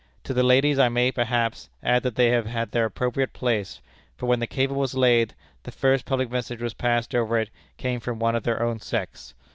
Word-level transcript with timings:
To 0.23 0.33
the 0.33 0.41
ladies 0.41 0.79
I 0.79 0.89
may, 0.89 1.11
perhaps, 1.11 1.69
add, 1.83 2.01
that 2.01 2.15
they 2.15 2.29
have 2.29 2.47
had 2.47 2.71
their 2.71 2.85
appropriate 2.85 3.33
place, 3.33 3.81
for 4.17 4.25
when 4.25 4.39
the 4.39 4.47
cable 4.47 4.77
was 4.77 4.95
laid, 4.95 5.35
the 5.61 5.69
first 5.71 6.05
public 6.05 6.31
message 6.31 6.57
that 6.59 6.77
passed 6.79 7.13
over 7.13 7.37
it 7.37 7.51
came 7.77 7.99
from 7.99 8.17
one 8.17 8.35
of 8.35 8.41
their 8.41 8.63
own 8.63 8.79
sex. 8.79 9.35